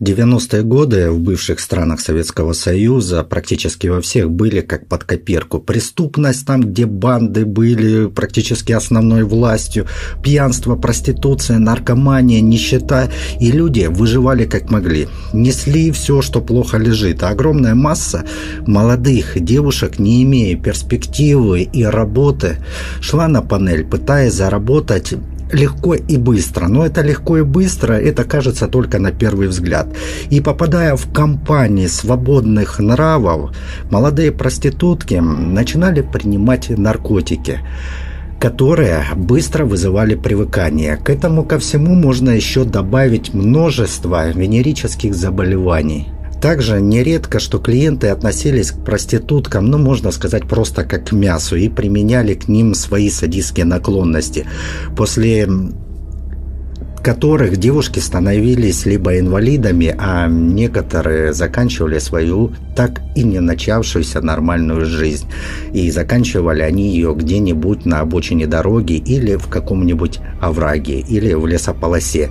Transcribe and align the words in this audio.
90-е 0.00 0.62
годы 0.62 1.10
в 1.10 1.20
бывших 1.20 1.60
странах 1.60 2.00
Советского 2.00 2.52
Союза 2.52 3.22
практически 3.22 3.86
во 3.86 4.00
всех 4.00 4.30
были 4.30 4.60
как 4.60 4.86
под 4.86 5.04
копирку. 5.04 5.60
Преступность 5.60 6.46
там, 6.46 6.62
где 6.62 6.86
банды 6.86 7.44
были 7.44 8.08
практически 8.08 8.72
основной 8.72 9.24
властью, 9.24 9.86
пьянство, 10.22 10.76
проституция, 10.76 11.58
наркомания, 11.58 12.40
нищета. 12.40 13.08
И 13.40 13.52
люди 13.52 13.86
выживали 13.90 14.44
как 14.44 14.70
могли. 14.70 15.08
Несли 15.32 15.90
все, 15.92 16.22
что 16.22 16.40
плохо 16.40 16.78
лежит. 16.78 17.22
А 17.22 17.28
огромная 17.28 17.74
масса 17.74 18.24
молодых 18.66 19.38
девушек, 19.40 19.98
не 19.98 20.22
имея 20.24 20.56
перспективы 20.56 21.62
и 21.62 21.84
работы, 21.84 22.56
шла 23.00 23.28
на 23.28 23.42
панель, 23.42 23.84
пытаясь 23.84 24.32
заработать 24.32 25.14
легко 25.52 25.94
и 25.94 26.16
быстро. 26.16 26.68
Но 26.68 26.84
это 26.84 27.02
легко 27.02 27.38
и 27.38 27.42
быстро, 27.42 27.94
это 27.94 28.24
кажется 28.24 28.68
только 28.68 28.98
на 28.98 29.12
первый 29.12 29.48
взгляд. 29.48 29.86
И 30.30 30.40
попадая 30.40 30.96
в 30.96 31.12
компании 31.12 31.86
свободных 31.86 32.78
нравов, 32.78 33.54
молодые 33.90 34.32
проститутки 34.32 35.14
начинали 35.14 36.02
принимать 36.02 36.70
наркотики 36.70 37.60
которые 38.40 39.04
быстро 39.14 39.64
вызывали 39.64 40.16
привыкание. 40.16 40.96
К 40.96 41.10
этому 41.10 41.44
ко 41.44 41.60
всему 41.60 41.94
можно 41.94 42.30
еще 42.30 42.64
добавить 42.64 43.34
множество 43.34 44.30
венерических 44.30 45.14
заболеваний. 45.14 46.08
Также 46.42 46.80
нередко, 46.80 47.38
что 47.38 47.60
клиенты 47.60 48.08
относились 48.08 48.72
к 48.72 48.84
проституткам, 48.84 49.66
ну, 49.66 49.78
можно 49.78 50.10
сказать, 50.10 50.48
просто 50.48 50.82
как 50.82 51.06
к 51.08 51.12
мясу 51.12 51.54
и 51.54 51.68
применяли 51.68 52.34
к 52.34 52.48
ним 52.48 52.74
свои 52.74 53.10
садистские 53.10 53.64
наклонности. 53.64 54.46
После 54.96 55.48
которых 57.02 57.56
девушки 57.56 57.98
становились 57.98 58.86
либо 58.86 59.18
инвалидами, 59.18 59.94
а 59.98 60.28
некоторые 60.28 61.32
заканчивали 61.32 61.98
свою 61.98 62.52
так 62.76 63.02
и 63.14 63.22
не 63.22 63.40
начавшуюся 63.40 64.20
нормальную 64.20 64.86
жизнь. 64.86 65.26
И 65.72 65.90
заканчивали 65.90 66.62
они 66.62 66.88
ее 66.90 67.14
где-нибудь 67.14 67.86
на 67.86 68.00
обочине 68.00 68.46
дороги 68.46 68.94
или 68.94 69.36
в 69.36 69.48
каком-нибудь 69.48 70.20
овраге 70.40 71.00
или 71.00 71.34
в 71.34 71.46
лесополосе. 71.46 72.30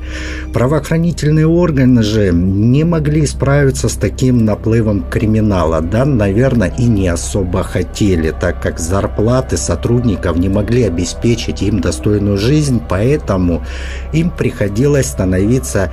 Правоохранительные 0.54 1.48
органы 1.48 2.04
же 2.04 2.32
не 2.32 2.84
могли 2.84 3.26
справиться 3.26 3.90
с 3.90 3.96
таким 3.96 4.46
наплывом 4.46 5.04
криминала. 5.10 5.82
Да, 5.82 6.06
наверное, 6.06 6.74
и 6.78 6.86
не 6.86 7.08
особо 7.08 7.64
хотели, 7.64 8.34
так 8.40 8.62
как 8.62 8.80
зарплаты 8.80 9.58
сотрудников 9.58 10.38
не 10.38 10.50
могли 10.50 10.84
обеспечить 10.84 11.62
им 11.62 11.80
достойную 11.80 12.38
жизнь, 12.38 12.82
поэтому 12.88 13.64
им 14.14 14.30
приходилось 14.30 15.08
становиться 15.08 15.92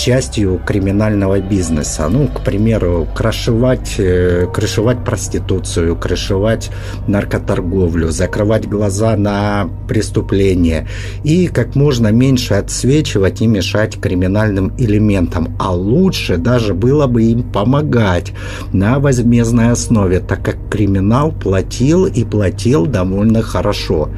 частью 0.00 0.58
криминального 0.66 1.40
бизнеса. 1.40 2.08
Ну, 2.08 2.26
к 2.28 2.42
примеру, 2.42 3.06
крышевать, 3.14 3.96
э, 3.98 4.46
крышевать 4.52 5.04
проституцию, 5.04 5.94
крышевать 5.94 6.70
наркоторговлю, 7.06 8.10
закрывать 8.10 8.66
глаза 8.66 9.16
на 9.16 9.68
преступления 9.88 10.88
и 11.22 11.48
как 11.48 11.74
можно 11.74 12.08
меньше 12.08 12.54
отсвечивать 12.54 13.42
и 13.42 13.46
мешать 13.46 14.00
криминальным 14.00 14.72
элементам. 14.78 15.54
А 15.58 15.74
лучше 15.74 16.38
даже 16.38 16.72
было 16.72 17.06
бы 17.06 17.22
им 17.24 17.42
помогать 17.42 18.32
на 18.72 18.98
возмездной 18.98 19.72
основе, 19.72 20.20
так 20.20 20.42
как 20.42 20.56
криминал 20.70 21.30
платил 21.30 22.06
и 22.06 22.24
платил 22.24 22.86
довольно 22.86 23.42
хорошо. 23.42 24.08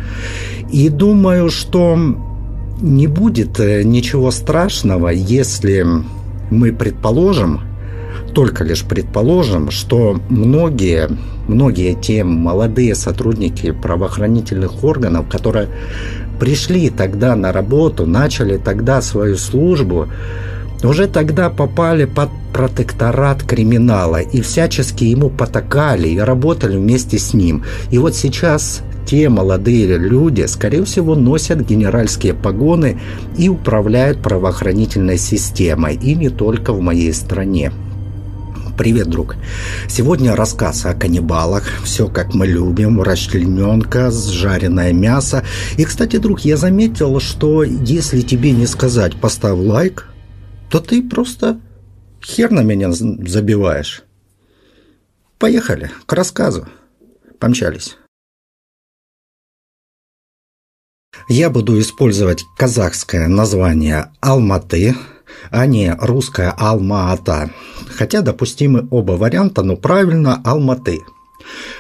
И 0.70 0.88
думаю, 0.88 1.50
что 1.50 1.98
не 2.83 3.06
будет 3.06 3.61
э, 3.61 3.83
ничего 3.84 4.30
страшного, 4.30 5.08
если 5.08 5.86
мы 6.50 6.72
предположим, 6.72 7.61
только 8.34 8.64
лишь 8.64 8.83
предположим, 8.84 9.70
что 9.70 10.20
многие, 10.28 11.08
многие 11.48 11.94
те 11.94 12.25
молодые 12.25 12.94
сотрудники 12.94 13.70
правоохранительных 13.70 14.84
органов, 14.84 15.28
которые 15.28 15.69
пришли 16.41 16.91
тогда 16.91 17.37
на 17.37 17.53
работу, 17.53 18.06
начали 18.06 18.59
тогда 18.59 19.00
свою 19.00 19.37
службу, 19.37 20.09
уже 20.82 21.06
тогда 21.06 21.48
попали 21.48 22.06
под 22.06 22.31
протекторат 22.53 23.42
криминала 23.44 24.21
и 24.21 24.41
всячески 24.41 25.04
ему 25.04 25.31
потакали 25.31 26.09
и 26.09 26.19
работали 26.19 26.76
вместе 26.76 27.19
с 27.19 27.32
ним. 27.32 27.65
И 27.91 27.98
вот 27.98 28.15
сейчас 28.15 28.82
те 29.07 29.29
молодые 29.29 29.99
люди, 29.99 30.47
скорее 30.47 30.85
всего, 30.85 31.15
носят 31.15 31.61
генеральские 31.61 32.35
погоны 32.35 33.01
и 33.37 33.49
управляют 33.49 34.23
правоохранительной 34.23 35.19
системой, 35.19 35.97
и 35.97 36.15
не 36.15 36.29
только 36.29 36.73
в 36.73 36.81
моей 36.81 37.13
стране. 37.13 37.73
Привет, 38.79 39.09
друг. 39.09 39.37
Сегодня 39.87 40.35
рассказ 40.35 40.87
о 40.87 40.95
каннибалах. 40.95 41.65
Все 41.85 42.09
как 42.09 42.35
мы 42.35 42.47
любим. 42.47 43.03
Расчлененка, 43.03 44.11
жареное 44.11 44.93
мясо. 44.93 45.45
И, 45.77 45.84
кстати, 45.84 46.17
друг, 46.17 46.41
я 46.41 46.57
заметил, 46.57 47.21
что 47.21 47.63
если 47.63 48.23
тебе 48.23 48.53
не 48.53 48.67
сказать 48.67 49.15
«поставь 49.21 49.59
лайк», 49.59 50.09
то 50.71 50.81
ты 50.81 51.03
просто 51.03 51.61
хер 52.25 52.51
на 52.51 52.63
меня 52.63 52.91
забиваешь. 52.93 54.05
Поехали 55.39 55.91
к 56.07 56.13
рассказу. 56.15 56.67
Помчались. 57.39 57.97
Я 61.28 61.50
буду 61.50 61.78
использовать 61.81 62.44
казахское 62.56 63.28
название 63.28 64.12
Алматы, 64.21 64.94
а 65.50 65.66
не 65.66 65.94
русское 66.00 66.55
Алма-Ата. 66.56 67.50
Хотя 67.88 68.22
допустимы 68.22 68.87
оба 68.91 69.12
варианта, 69.12 69.62
но 69.62 69.77
правильно 69.77 70.41
Алматы. 70.44 71.03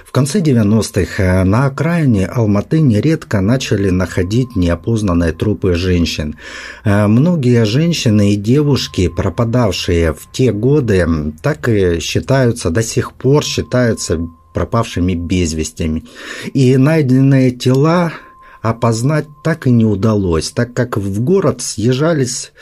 В 0.04 0.12
конце 0.12 0.40
90-х 0.40 1.22
э, 1.22 1.44
на 1.44 1.66
окраине 1.66 2.26
Алматы 2.26 2.80
нередко 2.80 3.40
начали 3.40 3.90
находить 3.90 4.56
неопознанные 4.56 5.32
трупы 5.32 5.74
женщин. 5.74 6.36
Э, 6.84 7.06
многие 7.06 7.64
женщины 7.64 8.32
и 8.32 8.36
девушки, 8.36 9.08
пропадавшие 9.08 10.12
в 10.12 10.30
те 10.30 10.52
годы, 10.52 11.06
так 11.42 11.68
и 11.68 12.00
считаются, 12.00 12.70
до 12.70 12.82
сих 12.82 13.14
пор 13.14 13.42
считаются 13.42 14.20
пропавшими 14.52 15.14
без 15.14 15.54
вестями. 15.54 16.04
И 16.52 16.76
найденные 16.76 17.50
тела 17.52 18.12
опознать 18.62 19.26
так 19.42 19.66
и 19.66 19.70
не 19.70 19.84
удалось, 19.84 20.50
так 20.50 20.72
как 20.72 20.96
в 20.96 21.20
город 21.20 21.60
съезжались 21.60 22.52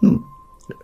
ну, 0.00 0.24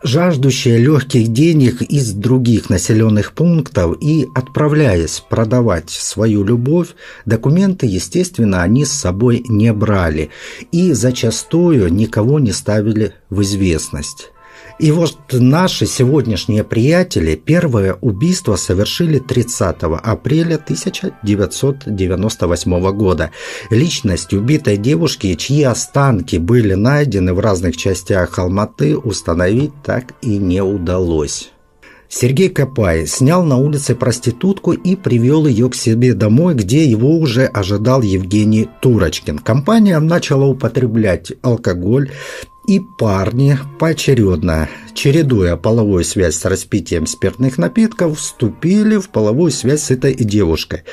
жаждущие 0.02 0.78
легких 0.78 1.28
денег 1.28 1.82
из 1.82 2.12
других 2.12 2.68
населенных 2.68 3.32
пунктов 3.32 3.96
и, 4.00 4.28
отправляясь 4.34 5.20
продавать 5.28 5.90
свою 5.90 6.44
любовь, 6.44 6.88
документы, 7.24 7.86
естественно, 7.86 8.62
они 8.62 8.84
с 8.84 8.92
собой 8.92 9.44
не 9.48 9.72
брали 9.72 10.30
и 10.72 10.92
зачастую 10.92 11.92
никого 11.92 12.38
не 12.38 12.52
ставили 12.52 13.14
в 13.30 13.42
известность. 13.42 14.32
И 14.78 14.92
вот 14.92 15.18
наши 15.32 15.86
сегодняшние 15.86 16.62
приятели 16.62 17.34
первое 17.34 17.94
убийство 17.94 18.54
совершили 18.54 19.18
30 19.18 19.76
апреля 19.82 20.54
1998 20.54 22.92
года. 22.92 23.32
Личность 23.70 24.32
убитой 24.32 24.76
девушки, 24.76 25.34
чьи 25.34 25.64
останки 25.64 26.36
были 26.36 26.74
найдены 26.74 27.34
в 27.34 27.40
разных 27.40 27.76
частях 27.76 28.38
Алматы, 28.38 28.96
установить 28.96 29.72
так 29.82 30.12
и 30.22 30.38
не 30.38 30.62
удалось. 30.62 31.50
Сергей 32.08 32.48
Копай 32.48 33.06
снял 33.06 33.44
на 33.44 33.58
улице 33.58 33.94
проститутку 33.94 34.72
и 34.72 34.96
привел 34.96 35.46
ее 35.46 35.68
к 35.68 35.74
себе 35.74 36.14
домой, 36.14 36.54
где 36.54 36.84
его 36.84 37.18
уже 37.18 37.44
ожидал 37.44 38.02
Евгений 38.02 38.68
Турочкин. 38.80 39.38
Компания 39.38 39.98
начала 39.98 40.46
употреблять 40.46 41.32
алкоголь, 41.42 42.10
и 42.66 42.80
парни 42.80 43.58
поочередно, 43.78 44.68
чередуя 44.94 45.56
половую 45.56 46.04
связь 46.04 46.36
с 46.36 46.44
распитием 46.44 47.06
спиртных 47.06 47.56
напитков, 47.56 48.18
вступили 48.18 48.98
в 48.98 49.08
половую 49.08 49.50
связь 49.50 49.84
с 49.84 49.90
этой 49.90 50.14
девушкой. 50.14 50.84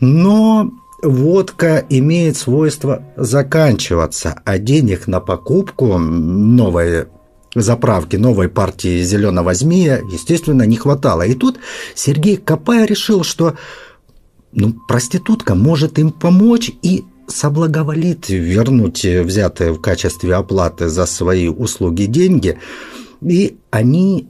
Но 0.00 0.70
водка 1.02 1.84
имеет 1.88 2.36
свойство 2.36 3.04
заканчиваться, 3.16 4.40
а 4.44 4.58
денег 4.58 5.06
на 5.06 5.20
покупку 5.20 5.98
новой 5.98 7.06
заправки 7.54 8.16
новой 8.16 8.48
партии 8.48 9.02
«Зеленого 9.02 9.54
змея», 9.54 10.00
естественно, 10.10 10.62
не 10.62 10.76
хватало. 10.76 11.22
И 11.22 11.34
тут 11.34 11.58
Сергей 11.94 12.36
Копай 12.36 12.86
решил, 12.86 13.24
что 13.24 13.54
ну, 14.52 14.74
проститутка 14.88 15.54
может 15.54 15.98
им 15.98 16.10
помочь 16.10 16.70
и 16.82 17.04
соблаговолит 17.26 18.28
вернуть 18.28 19.04
взятые 19.04 19.72
в 19.72 19.80
качестве 19.80 20.34
оплаты 20.34 20.88
за 20.88 21.06
свои 21.06 21.48
услуги 21.48 22.04
деньги, 22.04 22.58
и 23.22 23.58
они 23.70 24.28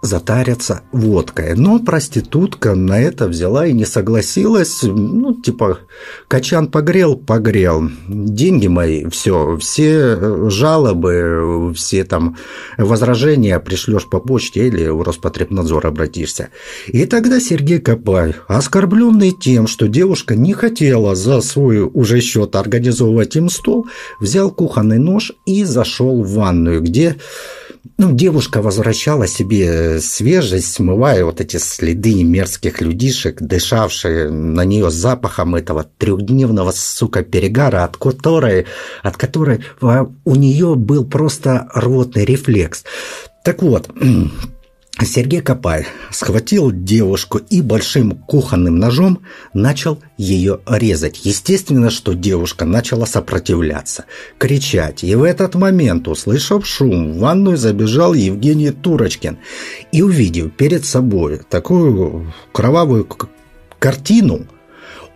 затарятся 0.00 0.82
водкой. 0.92 1.54
Но 1.56 1.80
проститутка 1.80 2.74
на 2.74 3.00
это 3.00 3.26
взяла 3.26 3.66
и 3.66 3.72
не 3.72 3.84
согласилась. 3.84 4.82
Ну, 4.82 5.34
типа, 5.34 5.78
качан 6.28 6.68
погрел, 6.68 7.16
погрел. 7.16 7.90
Деньги 8.08 8.68
мои, 8.68 9.06
все, 9.08 9.56
все 9.58 10.48
жалобы, 10.50 11.72
все 11.74 12.04
там 12.04 12.36
возражения 12.76 13.58
пришлешь 13.58 14.08
по 14.08 14.20
почте 14.20 14.68
или 14.68 14.86
в 14.88 15.02
Роспотребнадзор 15.02 15.86
обратишься. 15.86 16.50
И 16.86 17.04
тогда 17.06 17.40
Сергей 17.40 17.80
Копай, 17.80 18.34
оскорбленный 18.46 19.32
тем, 19.32 19.66
что 19.66 19.88
девушка 19.88 20.36
не 20.36 20.52
хотела 20.52 21.14
за 21.14 21.40
свой 21.40 21.80
уже 21.80 22.20
счет 22.20 22.54
организовывать 22.54 23.34
им 23.36 23.50
стол, 23.50 23.86
взял 24.20 24.50
кухонный 24.50 24.98
нож 24.98 25.32
и 25.44 25.64
зашел 25.64 26.22
в 26.22 26.32
ванную, 26.34 26.80
где 26.82 27.16
ну, 27.96 28.12
девушка 28.12 28.60
возвращала 28.60 29.26
себе 29.26 30.00
свежесть, 30.00 30.72
смывая 30.72 31.24
вот 31.24 31.40
эти 31.40 31.56
следы 31.56 32.22
мерзких 32.22 32.80
людишек, 32.80 33.40
дышавшие 33.40 34.30
на 34.30 34.64
нее 34.64 34.90
запахом 34.90 35.54
этого 35.54 35.86
трехдневного, 35.98 36.72
сука, 36.72 37.22
перегара, 37.22 37.84
от 37.84 37.96
которой, 37.96 38.66
от 39.02 39.16
которой 39.16 39.64
у 39.80 40.34
нее 40.34 40.74
был 40.74 41.04
просто 41.04 41.68
рвотный 41.74 42.24
рефлекс. 42.24 42.84
Так 43.44 43.62
вот, 43.62 43.88
Сергей 45.04 45.40
Копай 45.40 45.86
схватил 46.10 46.72
девушку 46.72 47.38
и 47.38 47.62
большим 47.62 48.12
кухонным 48.12 48.78
ножом 48.78 49.20
начал 49.54 50.00
ее 50.16 50.60
резать. 50.66 51.24
Естественно, 51.24 51.90
что 51.90 52.14
девушка 52.14 52.64
начала 52.64 53.06
сопротивляться, 53.06 54.06
кричать. 54.38 55.04
И 55.04 55.14
в 55.14 55.22
этот 55.22 55.54
момент, 55.54 56.08
услышав 56.08 56.66
шум, 56.66 57.12
в 57.12 57.18
ванную 57.18 57.56
забежал 57.56 58.12
Евгений 58.12 58.70
Турочкин 58.70 59.38
и, 59.92 60.02
увидев 60.02 60.52
перед 60.54 60.84
собой 60.84 61.42
такую 61.48 62.32
кровавую 62.52 63.08
картину, 63.78 64.46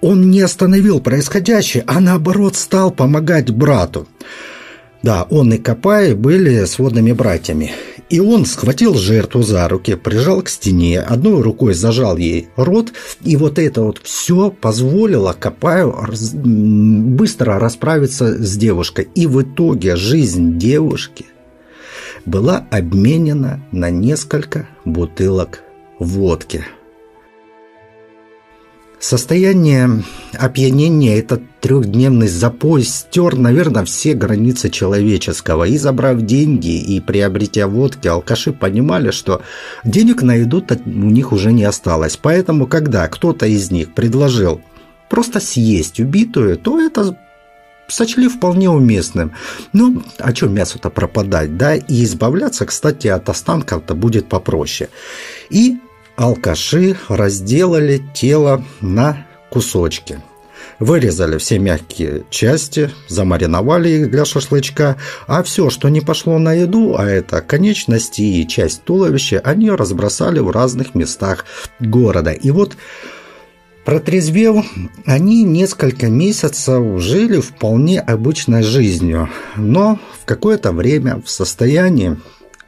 он 0.00 0.30
не 0.30 0.40
остановил 0.40 1.00
происходящее, 1.00 1.84
а 1.86 2.00
наоборот 2.00 2.56
стал 2.56 2.90
помогать 2.90 3.50
брату. 3.50 4.06
Да, 5.02 5.26
он 5.30 5.52
и 5.52 5.58
Копай 5.58 6.14
были 6.14 6.64
сводными 6.64 7.12
братьями. 7.12 7.72
И 8.08 8.20
он 8.20 8.44
схватил 8.44 8.94
жертву 8.94 9.42
за 9.42 9.66
руки, 9.68 9.94
прижал 9.94 10.42
к 10.42 10.48
стене, 10.48 11.00
одной 11.00 11.40
рукой 11.40 11.72
зажал 11.72 12.18
ей 12.18 12.48
рот, 12.56 12.92
и 13.22 13.36
вот 13.36 13.58
это 13.58 13.82
вот 13.82 14.00
все 14.02 14.50
позволило 14.50 15.34
Копаю 15.38 15.96
быстро 16.34 17.58
расправиться 17.58 18.36
с 18.42 18.56
девушкой. 18.56 19.08
И 19.14 19.26
в 19.26 19.42
итоге 19.42 19.96
жизнь 19.96 20.58
девушки 20.58 21.26
была 22.26 22.66
обменена 22.70 23.60
на 23.72 23.90
несколько 23.90 24.68
бутылок 24.84 25.60
водки. 25.98 26.64
Состояние 29.02 30.04
опьянения, 30.38 31.18
этот 31.18 31.42
трехдневный 31.60 32.28
запой 32.28 32.84
стер, 32.84 33.36
наверное, 33.36 33.84
все 33.84 34.14
границы 34.14 34.70
человеческого. 34.70 35.64
И 35.64 35.76
забрав 35.76 36.22
деньги, 36.22 36.80
и 36.80 37.00
приобретя 37.00 37.66
водки, 37.66 38.06
алкаши 38.06 38.52
понимали, 38.52 39.10
что 39.10 39.42
денег 39.82 40.22
на 40.22 40.36
еду 40.36 40.64
у 40.86 41.10
них 41.10 41.32
уже 41.32 41.50
не 41.50 41.64
осталось. 41.64 42.16
Поэтому, 42.16 42.68
когда 42.68 43.08
кто-то 43.08 43.44
из 43.44 43.72
них 43.72 43.92
предложил 43.92 44.60
просто 45.10 45.40
съесть 45.40 45.98
убитую, 45.98 46.56
то 46.56 46.80
это 46.80 47.18
сочли 47.88 48.28
вполне 48.28 48.70
уместным. 48.70 49.32
Ну, 49.72 50.00
а 50.20 50.32
что 50.32 50.46
мясо-то 50.46 50.90
пропадать, 50.90 51.56
да? 51.56 51.74
И 51.74 52.04
избавляться, 52.04 52.66
кстати, 52.66 53.08
от 53.08 53.28
останков-то 53.28 53.96
будет 53.96 54.28
попроще. 54.28 54.90
И 55.50 55.78
алкаши 56.16 56.96
разделали 57.08 58.02
тело 58.14 58.64
на 58.80 59.26
кусочки. 59.50 60.20
Вырезали 60.78 61.38
все 61.38 61.58
мягкие 61.58 62.24
части, 62.30 62.90
замариновали 63.08 63.88
их 63.88 64.10
для 64.10 64.24
шашлычка, 64.24 64.96
а 65.26 65.42
все, 65.42 65.70
что 65.70 65.88
не 65.88 66.00
пошло 66.00 66.38
на 66.38 66.54
еду, 66.54 66.96
а 66.98 67.06
это 67.06 67.40
конечности 67.40 68.22
и 68.22 68.48
часть 68.48 68.82
туловища, 68.82 69.40
они 69.44 69.70
разбросали 69.70 70.40
в 70.40 70.50
разных 70.50 70.94
местах 70.94 71.44
города. 71.78 72.32
И 72.32 72.50
вот 72.50 72.76
Протрезвев, 73.84 74.64
они 75.06 75.42
несколько 75.42 76.08
месяцев 76.08 77.00
жили 77.00 77.40
вполне 77.40 78.00
обычной 78.00 78.62
жизнью, 78.62 79.28
но 79.56 79.98
в 80.20 80.24
какое-то 80.24 80.72
время 80.72 81.20
в 81.24 81.28
состоянии 81.28 82.16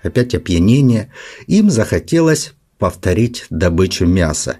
опять 0.02 0.34
опьянения 0.34 1.12
им 1.46 1.70
захотелось 1.70 2.54
повторить 2.78 3.46
добычу 3.50 4.06
мяса. 4.06 4.56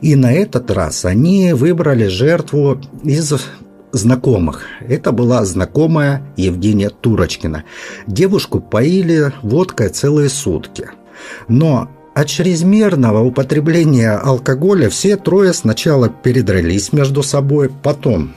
И 0.00 0.16
на 0.16 0.32
этот 0.32 0.70
раз 0.70 1.04
они 1.04 1.52
выбрали 1.52 2.06
жертву 2.06 2.80
из 3.04 3.32
знакомых. 3.92 4.62
Это 4.80 5.12
была 5.12 5.44
знакомая 5.44 6.22
Евгения 6.36 6.90
Турочкина. 6.90 7.64
Девушку 8.06 8.60
поили 8.60 9.32
водкой 9.42 9.88
целые 9.88 10.28
сутки. 10.28 10.90
Но 11.48 11.90
от 12.14 12.26
чрезмерного 12.26 13.22
употребления 13.22 14.12
алкоголя 14.12 14.88
все 14.90 15.16
трое 15.16 15.52
сначала 15.52 16.08
передрались 16.08 16.92
между 16.92 17.22
собой, 17.22 17.70
потом 17.82 18.34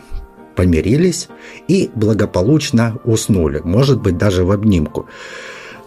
помирились 0.55 1.27
и 1.67 1.89
благополучно 1.93 2.97
уснули, 3.03 3.61
может 3.63 4.01
быть, 4.01 4.17
даже 4.17 4.45
в 4.45 4.51
обнимку. 4.51 5.07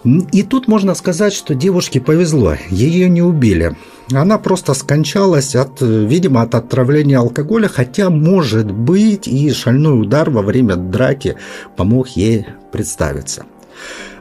И 0.04 0.42
тут 0.42 0.68
можно 0.68 0.94
сказать, 0.94 1.32
что 1.32 1.54
девушке 1.54 2.00
повезло, 2.00 2.54
ее 2.70 3.08
не 3.08 3.22
убили. 3.22 3.76
Она 4.12 4.38
просто 4.38 4.74
скончалась, 4.74 5.56
от, 5.56 5.80
видимо, 5.80 6.42
от 6.42 6.54
отравления 6.54 7.18
алкоголя, 7.18 7.68
хотя, 7.68 8.08
может 8.08 8.70
быть, 8.70 9.26
и 9.26 9.52
шальной 9.52 10.00
удар 10.00 10.30
во 10.30 10.42
время 10.42 10.76
драки 10.76 11.36
помог 11.76 12.08
ей 12.10 12.46
представиться. 12.72 13.44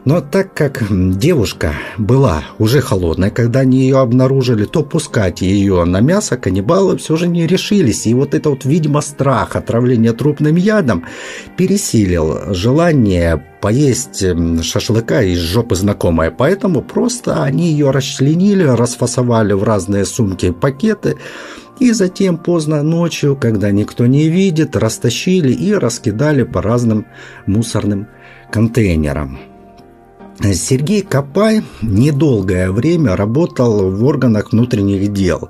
Но 0.05 0.21
так 0.21 0.53
как 0.53 0.83
девушка 0.89 1.73
была 1.97 2.43
уже 2.59 2.81
холодной, 2.81 3.31
когда 3.31 3.61
они 3.61 3.79
ее 3.81 3.99
обнаружили, 3.99 4.65
то 4.65 4.83
пускать 4.83 5.41
ее 5.41 5.83
на 5.83 5.99
мясо 5.99 6.37
каннибалы 6.37 6.97
все 6.97 7.15
же 7.15 7.27
не 7.27 7.45
решились. 7.45 8.07
И 8.07 8.13
вот 8.13 8.33
это 8.33 8.49
вот, 8.49 8.65
видимо, 8.65 9.01
страх 9.01 9.55
отравления 9.55 10.13
трупным 10.13 10.55
ядом 10.55 11.05
пересилил 11.57 12.53
желание 12.53 13.43
поесть 13.61 14.23
шашлыка 14.63 15.23
из 15.23 15.39
жопы 15.39 15.75
знакомой. 15.75 16.31
Поэтому 16.31 16.81
просто 16.81 17.43
они 17.43 17.71
ее 17.71 17.91
расчленили, 17.91 18.63
расфасовали 18.63 19.53
в 19.53 19.63
разные 19.63 20.05
сумки 20.05 20.47
и 20.47 20.51
пакеты. 20.51 21.17
И 21.79 21.91
затем 21.91 22.37
поздно 22.37 22.81
ночью, 22.81 23.35
когда 23.35 23.71
никто 23.71 24.07
не 24.07 24.29
видит, 24.29 24.75
растащили 24.75 25.51
и 25.51 25.73
раскидали 25.73 26.43
по 26.43 26.61
разным 26.61 27.05
мусорным 27.45 28.07
контейнерам. 28.51 29.56
Сергей 30.41 31.01
Копай 31.01 31.63
недолгое 31.81 32.71
время 32.71 33.15
работал 33.15 33.89
в 33.89 34.03
органах 34.05 34.51
внутренних 34.51 35.11
дел. 35.11 35.49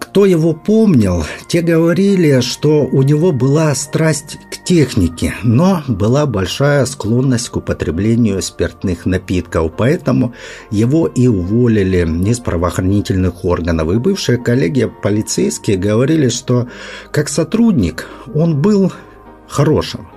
Кто 0.00 0.26
его 0.26 0.54
помнил, 0.54 1.24
те 1.48 1.60
говорили, 1.60 2.40
что 2.40 2.84
у 2.84 3.02
него 3.02 3.32
была 3.32 3.74
страсть 3.74 4.38
к 4.50 4.62
технике, 4.64 5.34
но 5.42 5.82
была 5.88 6.24
большая 6.24 6.86
склонность 6.86 7.48
к 7.48 7.56
употреблению 7.56 8.40
спиртных 8.40 9.06
напитков, 9.06 9.72
поэтому 9.76 10.32
его 10.70 11.08
и 11.08 11.26
уволили 11.26 12.06
из 12.30 12.38
правоохранительных 12.38 13.44
органов. 13.44 13.92
И 13.92 13.98
бывшие 13.98 14.38
коллеги 14.38 14.90
полицейские 15.02 15.76
говорили, 15.76 16.28
что 16.28 16.68
как 17.10 17.28
сотрудник 17.28 18.06
он 18.34 18.62
был 18.62 18.92
хорошим. 19.48 20.08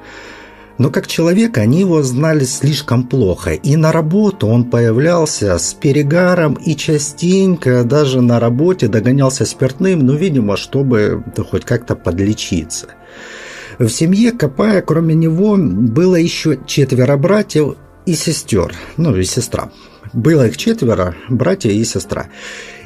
Но 0.78 0.92
как 0.92 1.08
человек 1.08 1.58
они 1.58 1.80
его 1.80 2.04
знали 2.04 2.44
слишком 2.44 3.08
плохо, 3.08 3.52
и 3.52 3.76
на 3.76 3.92
работу 3.92 4.48
он 4.48 4.66
появлялся 4.66 5.58
с 5.58 5.74
перегаром 5.74 6.54
и 6.54 6.76
частенько 6.76 7.84
даже 7.84 8.22
на 8.22 8.40
работе 8.40 8.88
догонялся 8.88 9.46
спиртным, 9.46 10.06
ну, 10.06 10.16
видимо, 10.16 10.56
чтобы 10.56 11.24
да, 11.36 11.44
хоть 11.44 11.66
как-то 11.66 11.96
подлечиться. 11.96 12.88
В 13.80 13.90
семье 13.90 14.32
Копая, 14.32 14.82
кроме 14.82 15.16
него, 15.16 15.56
было 15.58 16.16
еще 16.16 16.60
четверо 16.66 17.18
братьев 17.18 17.76
и 18.06 18.14
сестер, 18.14 18.74
ну 18.98 19.16
и 19.16 19.24
сестра. 19.24 19.70
Было 20.14 20.48
их 20.48 20.58
четверо, 20.58 21.16
братья 21.30 21.70
и 21.70 21.84
сестра. 21.84 22.28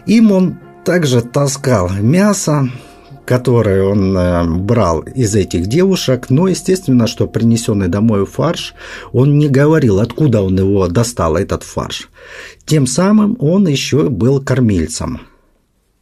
Им 0.05 0.31
он 0.31 0.60
также 0.83 1.21
таскал 1.21 1.89
мясо, 1.89 2.69
которые 3.31 3.83
он 3.83 4.17
э, 4.17 4.43
брал 4.43 5.03
из 5.03 5.35
этих 5.35 5.67
девушек, 5.67 6.29
но 6.29 6.50
естественно, 6.50 7.07
что 7.07 7.27
принесенный 7.27 7.88
домой 7.88 8.25
фарш, 8.25 8.73
он 9.13 9.38
не 9.38 9.47
говорил, 9.47 10.01
откуда 10.01 10.41
он 10.41 10.59
его 10.59 10.85
достал, 10.89 11.38
этот 11.38 11.63
фарш. 11.63 12.09
Тем 12.65 12.85
самым 12.85 13.38
он 13.39 13.69
еще 13.69 14.09
был 14.09 14.41
кормильцем. 14.41 15.21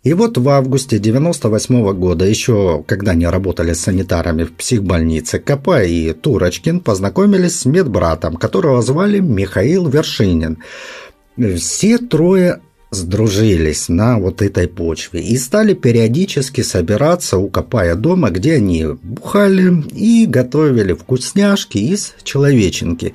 И 0.01 0.13
вот 0.13 0.39
в 0.39 0.50
августе 0.50 0.98
98 0.98 1.83
-го 1.83 1.93
года, 1.93 2.25
еще 2.25 2.83
когда 2.88 3.12
они 3.12 3.27
работали 3.27 3.74
с 3.74 3.81
санитарами 3.81 4.45
в 4.45 4.53
психбольнице, 4.53 5.38
Капа 5.38 5.83
и 5.83 6.13
Турочкин 6.13 6.79
познакомились 6.79 7.59
с 7.59 7.65
медбратом, 7.65 8.38
которого 8.38 8.81
звали 8.81 9.19
Михаил 9.19 9.88
Вершинин. 9.88 10.57
Все 11.38 12.00
трое 12.00 12.62
сдружились 12.91 13.88
на 13.88 14.17
вот 14.17 14.41
этой 14.41 14.67
почве 14.67 15.22
и 15.22 15.38
стали 15.38 15.74
периодически 15.74 16.62
собираться 16.62 17.38
у 17.38 17.48
Копая 17.50 17.96
дома, 17.96 18.31
где 18.31 18.55
они 18.55 18.86
бухали 19.03 19.84
и 19.93 20.25
готовили 20.25 20.93
вкусняшки 20.93 21.77
из 21.77 22.15
человеченки. 22.24 23.13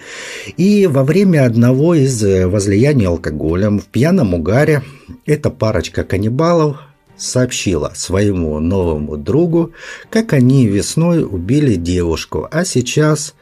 И 0.56 0.86
во 0.86 1.02
время 1.02 1.44
одного 1.44 1.94
из 1.94 2.22
возлияний 2.22 3.06
алкоголем 3.06 3.80
в 3.80 3.86
пьяном 3.86 4.34
угаре 4.34 4.82
эта 5.26 5.50
парочка 5.50 6.04
каннибалов 6.04 6.78
сообщила 7.16 7.92
своему 7.94 8.58
новому 8.60 9.16
другу, 9.16 9.72
как 10.10 10.32
они 10.32 10.66
весной 10.66 11.24
убили 11.24 11.74
девушку, 11.74 12.48
а 12.50 12.64
сейчас 12.64 13.34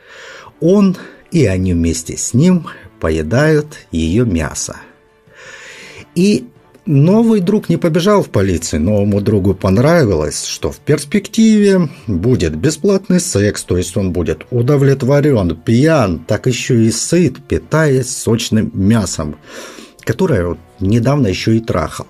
он 0.61 0.97
и 1.31 1.47
они 1.47 1.73
вместе 1.73 2.17
с 2.17 2.35
ним 2.35 2.67
поедают 3.01 3.79
ее 3.91 4.25
мясо. 4.25 4.77
И 6.15 6.47
новый 6.87 7.41
друг 7.41 7.69
не 7.69 7.77
побежал 7.77 8.23
в 8.23 8.29
полицию, 8.29 8.83
новому 8.83 9.21
другу 9.21 9.55
понравилось, 9.55 10.45
что 10.45 10.71
в 10.71 10.79
перспективе 10.79 11.89
будет 12.07 12.57
бесплатный 12.57 13.21
секс, 13.21 13.63
то 13.63 13.77
есть 13.77 13.97
он 13.97 14.13
будет 14.13 14.47
удовлетворен, 14.51 15.57
пьян, 15.57 16.19
так 16.21 16.47
еще 16.47 16.85
и 16.85 16.91
сыт, 16.91 17.43
питаясь 17.47 18.11
сочным 18.11 18.71
мясом, 18.75 19.37
которое 20.01 20.57
недавно 20.81 21.29
еще 21.29 21.57
и 21.57 21.61
трахал. 21.61 22.07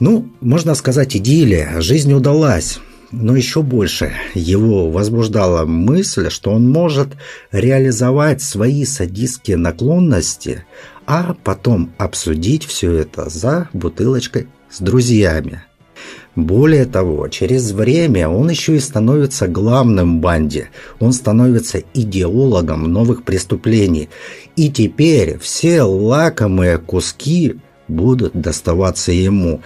Ну, 0.00 0.28
можно 0.40 0.74
сказать, 0.74 1.16
идиллия, 1.16 1.80
жизнь 1.80 2.12
удалась. 2.12 2.78
Но 3.10 3.36
еще 3.36 3.62
больше 3.62 4.12
его 4.34 4.90
возбуждала 4.90 5.64
мысль, 5.64 6.30
что 6.30 6.50
он 6.50 6.70
может 6.70 7.08
реализовать 7.52 8.42
свои 8.42 8.84
садистские 8.84 9.56
наклонности, 9.56 10.64
а 11.06 11.34
потом 11.44 11.92
обсудить 11.98 12.64
все 12.64 12.92
это 12.92 13.28
за 13.28 13.68
бутылочкой 13.72 14.48
с 14.70 14.80
друзьями. 14.80 15.62
Более 16.36 16.84
того, 16.84 17.28
через 17.28 17.70
время 17.70 18.28
он 18.28 18.50
еще 18.50 18.76
и 18.76 18.80
становится 18.80 19.46
главным 19.46 20.18
в 20.18 20.20
банде. 20.20 20.70
Он 20.98 21.12
становится 21.12 21.82
идеологом 21.94 22.92
новых 22.92 23.22
преступлений. 23.22 24.08
И 24.56 24.68
теперь 24.68 25.38
все 25.38 25.82
лакомые 25.82 26.78
куски 26.78 27.56
будут 27.86 28.32
доставаться 28.34 29.12
ему. 29.12 29.60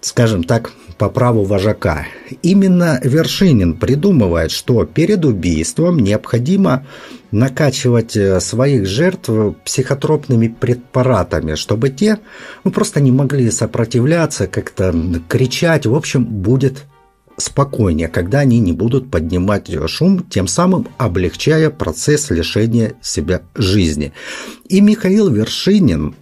Скажем 0.00 0.44
так, 0.44 0.70
по 0.98 1.08
праву 1.08 1.44
вожака. 1.44 2.06
Именно 2.42 3.00
Вершинин 3.02 3.74
придумывает, 3.74 4.50
что 4.50 4.84
перед 4.84 5.24
убийством 5.24 5.98
необходимо 5.98 6.86
накачивать 7.30 8.16
э, 8.16 8.40
своих 8.40 8.86
жертв 8.86 9.30
психотропными 9.64 10.48
препаратами, 10.48 11.54
чтобы 11.54 11.90
те 11.90 12.18
ну, 12.64 12.70
просто 12.70 13.00
не 13.00 13.12
могли 13.12 13.50
сопротивляться, 13.50 14.46
как-то 14.46 14.94
кричать. 15.28 15.86
В 15.86 15.94
общем, 15.94 16.24
будет 16.24 16.84
спокойнее, 17.36 18.08
когда 18.08 18.40
они 18.40 18.58
не 18.58 18.72
будут 18.72 19.10
поднимать 19.10 19.70
шум, 19.88 20.24
тем 20.30 20.48
самым 20.48 20.88
облегчая 20.96 21.70
процесс 21.70 22.30
лишения 22.30 22.94
себя 23.02 23.42
жизни. 23.54 24.12
И 24.68 24.80
Михаил 24.80 25.28
Вершинин 25.28 26.14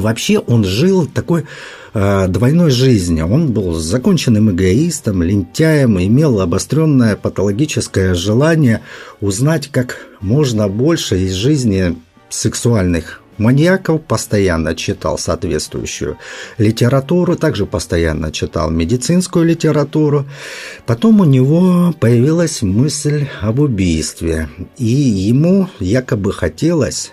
Вообще 0.00 0.38
он 0.38 0.64
жил 0.64 1.06
такой 1.06 1.44
э, 1.92 2.28
двойной 2.28 2.70
жизнью. 2.70 3.26
Он 3.26 3.52
был 3.52 3.74
законченным 3.74 4.50
эгоистом, 4.50 5.22
лентяем, 5.22 5.98
имел 6.00 6.40
обостренное 6.40 7.16
патологическое 7.16 8.14
желание 8.14 8.80
узнать 9.20 9.68
как 9.68 10.06
можно 10.20 10.68
больше 10.68 11.18
из 11.18 11.32
жизни 11.32 11.96
сексуальных 12.28 13.20
маньяков, 13.38 14.02
постоянно 14.02 14.74
читал 14.74 15.18
соответствующую 15.18 16.18
литературу, 16.58 17.36
также 17.36 17.66
постоянно 17.66 18.32
читал 18.32 18.70
медицинскую 18.70 19.44
литературу. 19.44 20.26
Потом 20.86 21.20
у 21.20 21.24
него 21.24 21.94
появилась 21.98 22.62
мысль 22.62 23.26
об 23.40 23.60
убийстве, 23.60 24.48
и 24.78 24.84
ему 24.84 25.68
якобы 25.80 26.32
хотелось 26.32 27.12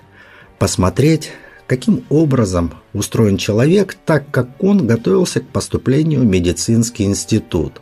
посмотреть 0.59 1.31
каким 1.72 2.04
образом 2.10 2.74
устроен 2.92 3.38
человек, 3.38 3.96
так 4.06 4.30
как 4.30 4.62
он 4.62 4.88
готовился 4.88 5.40
к 5.40 5.48
поступлению 5.48 6.20
в 6.20 6.25
медицинский 6.25 7.06
институт. 7.06 7.80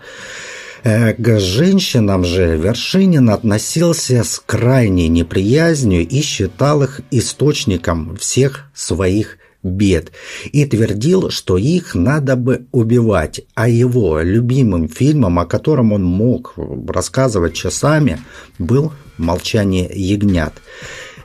Э, 0.83 1.13
к 1.13 1.39
женщинам 1.39 2.23
же 2.23 2.55
Вершинин 2.55 3.31
относился 3.31 4.23
с 4.23 4.39
крайней 4.45 5.07
неприязнью 5.07 6.07
и 6.07 6.21
считал 6.21 6.83
их 6.83 7.01
источником 7.09 8.15
всех 8.17 8.69
своих 8.75 9.39
бед 9.63 10.11
и 10.51 10.65
твердил, 10.65 11.31
что 11.31 11.57
их 11.57 11.95
надо 11.95 12.35
бы 12.35 12.67
убивать, 12.71 13.41
а 13.55 13.67
его 13.67 14.21
любимым 14.21 14.87
фильмом, 14.87 15.39
о 15.39 15.47
котором 15.47 15.93
он 15.93 16.03
мог 16.03 16.53
рассказывать 16.87 17.55
часами, 17.55 18.19
был 18.59 18.93
«Молчание 19.17 19.89
ягнят». 19.91 20.53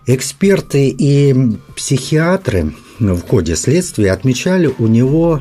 Эксперты 0.07 0.89
и 0.89 1.35
психиатры 1.77 2.75
в 2.99 3.21
ходе 3.23 3.57
следствия 3.57 4.13
отмечали 4.13 4.71
у 4.79 4.87
него 4.87 5.41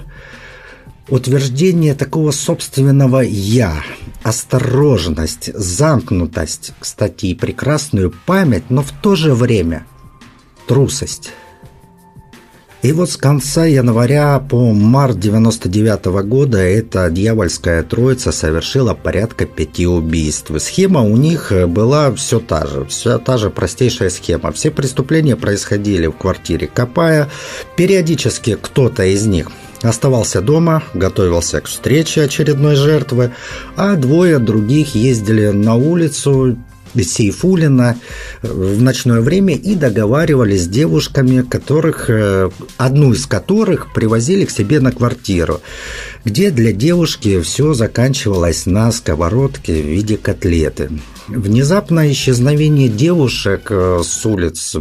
утверждение 1.10 1.96
такого 1.96 2.32
собственного 2.32 3.20
«я», 3.20 3.84
осторожность, 4.24 5.54
замкнутость, 5.54 6.72
кстати, 6.80 7.28
и 7.28 7.36
прекрасную 7.36 8.14
память, 8.26 8.70
но 8.70 8.82
в 8.82 8.92
то 8.92 9.16
же 9.16 9.34
время 9.34 9.86
трусость. 10.66 11.32
И 12.84 12.92
вот 12.92 13.10
с 13.10 13.16
конца 13.16 13.64
января 13.64 14.38
по 14.40 14.74
март 14.74 15.18
99 15.18 16.08
-го 16.08 16.22
года 16.22 16.58
эта 16.58 17.10
дьявольская 17.10 17.82
троица 17.82 18.34
совершила 18.34 18.94
порядка 18.94 19.46
пяти 19.46 19.88
убийств. 19.88 20.52
Схема 20.60 21.02
у 21.02 21.16
них 21.16 21.54
была 21.68 22.14
все 22.14 22.42
та 22.42 22.66
же, 22.68 22.84
вся 22.90 23.20
та 23.20 23.38
же 23.38 23.50
простейшая 23.50 24.10
схема. 24.10 24.52
Все 24.52 24.70
преступления 24.70 25.38
происходили 25.38 26.08
в 26.08 26.12
квартире 26.12 26.68
Копая. 26.68 27.30
Периодически 27.78 28.58
кто-то 28.62 29.06
из 29.06 29.26
них 29.28 29.50
оставался 29.82 30.42
дома, 30.42 30.84
готовился 30.94 31.62
к 31.62 31.68
встрече 31.68 32.24
очередной 32.24 32.76
жертвы, 32.76 33.32
а 33.78 33.96
двое 33.96 34.40
других 34.40 34.94
ездили 34.94 35.48
на 35.52 35.76
улицу, 35.76 36.58
Сейфулина 37.02 37.98
в 38.42 38.82
ночное 38.82 39.22
время 39.22 39.56
и 39.56 39.76
договаривались 39.76 40.64
с 40.64 40.68
девушками, 40.68 41.42
которых, 41.42 42.10
э, 42.10 42.50
одну 42.78 43.14
из 43.14 43.26
которых 43.26 43.94
привозили 43.94 44.46
к 44.46 44.52
себе 44.52 44.80
на 44.80 44.92
квартиру, 44.92 45.62
где 46.26 46.52
для 46.52 46.72
девушки 46.72 47.42
все 47.42 47.74
заканчивалось 47.74 48.66
на 48.66 48.92
сковородке 48.92 49.82
в 49.82 49.86
виде 49.86 50.18
котлеты. 50.18 50.90
Внезапное 51.28 52.12
исчезновение 52.12 52.90
девушек 52.90 53.68
э, 53.70 54.02
с 54.04 54.26
улиц 54.26 54.76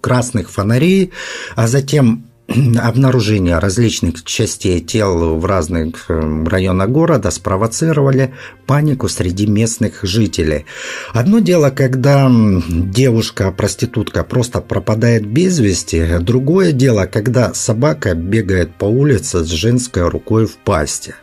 красных 0.00 0.50
фонарей, 0.50 1.12
а 1.56 1.66
затем 1.66 2.26
обнаружение 2.78 3.58
различных 3.58 4.22
частей 4.24 4.80
тел 4.80 5.38
в 5.38 5.44
разных 5.46 6.06
э, 6.10 6.44
районах 6.46 6.90
города 6.90 7.30
спровоцировали 7.30 8.34
панику 8.66 9.08
среди 9.08 9.46
местных 9.46 10.00
жителей. 10.02 10.66
Одно 11.12 11.38
дело, 11.38 11.70
когда 11.70 12.30
девушка-проститутка 12.30 14.24
просто 14.24 14.60
пропадает 14.60 15.26
без 15.26 15.58
вести, 15.58 16.18
другое 16.20 16.72
дело, 16.72 17.06
когда 17.06 17.54
собака 17.54 18.14
бегает 18.14 18.74
по 18.74 18.84
улице 18.84 19.42
с 19.42 19.48
женской 19.48 20.08
рукой 20.08 20.46
в 20.46 20.56
пасти. 20.56 21.14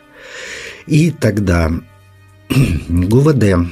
И 0.86 1.12
тогда 1.12 1.70
ГУВД 2.88 3.68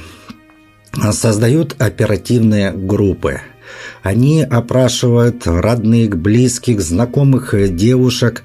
создают 1.11 1.75
оперативные 1.79 2.71
группы– 2.71 3.41
они 4.03 4.43
опрашивают 4.43 5.45
родных, 5.45 6.17
близких, 6.17 6.81
знакомых 6.81 7.53
девушек, 7.75 8.43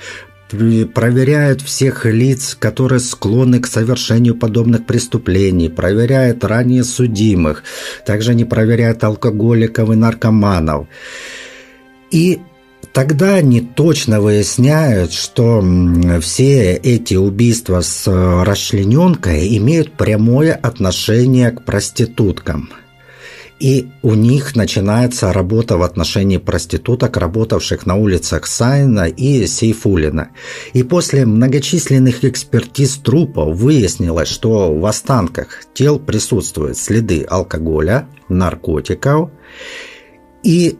проверяют 0.49 1.61
всех 1.61 2.07
лиц, 2.07 2.57
которые 2.59 3.01
склонны 3.01 3.61
к 3.61 3.67
совершению 3.67 4.37
подобных 4.37 4.87
преступлений, 4.87 5.69
проверяют 5.69 6.45
ранее 6.45 6.85
судимых, 6.85 7.65
также 8.05 8.33
они 8.33 8.45
проверяют 8.45 9.03
алкоголиков 9.03 9.91
и 9.91 9.97
наркоманов. 9.97 10.87
И 12.11 12.41
Тогда 12.93 13.35
они 13.35 13.61
точно 13.61 14.23
выясняют, 14.23 15.13
что 15.13 15.63
все 16.23 16.77
эти 16.77 17.13
убийства 17.13 17.83
с 17.83 18.11
расчлененкой 18.43 19.55
имеют 19.59 19.93
прямое 19.93 20.55
отношение 20.55 21.51
к 21.51 21.63
проституткам– 21.63 22.71
и 23.59 23.89
у 24.03 24.15
них 24.15 24.55
начинается 24.55 25.33
работа 25.33 25.79
в 25.79 25.83
отношении 25.83 26.37
проституток, 26.37 27.17
работавших 27.17 27.87
на 27.87 27.95
улицах 27.95 28.47
Сайна 28.47 29.07
и 29.07 29.47
Сейфулина. 29.47 30.31
И 30.75 30.83
после 30.83 31.25
многочисленных 31.25 32.25
экспертиз 32.25 32.97
трупов 32.97 33.57
выяснилось, 33.57 34.29
что 34.29 34.75
в 34.75 34.85
останках 34.85 35.65
тел 35.73 35.99
присутствуют 35.99 36.77
следы 36.77 37.25
алкоголя, 37.25 38.09
наркотиков. 38.29 39.31
И 40.43 40.79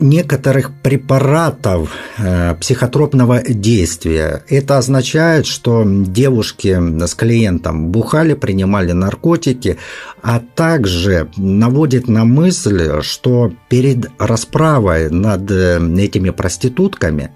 некоторых 0.00 0.72
препаратов 0.82 1.90
э, 2.18 2.54
психотропного 2.56 3.42
действия. 3.42 4.42
Это 4.48 4.78
означает, 4.78 5.46
что 5.46 5.84
девушки 5.86 6.78
с 7.06 7.14
клиентом 7.14 7.88
бухали, 7.90 8.34
принимали 8.34 8.92
наркотики, 8.92 9.78
а 10.22 10.40
также 10.40 11.28
наводит 11.36 12.08
на 12.08 12.24
мысль, 12.24 13.02
что 13.02 13.52
перед 13.68 14.10
расправой 14.18 15.10
над 15.10 15.50
э, 15.50 15.78
этими 15.98 16.30
проститутками 16.30 17.30